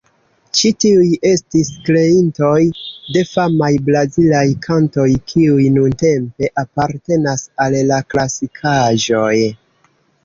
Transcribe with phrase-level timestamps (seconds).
[0.59, 2.55] Ĉi tiuj estis kreintoj
[3.17, 9.35] de famaj brazilaj kantoj, kiuj nuntempe apartenas al la klasikaĵoj.